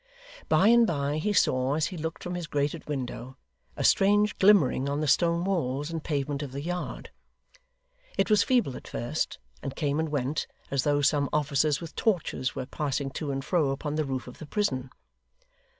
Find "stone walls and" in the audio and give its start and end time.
5.07-6.03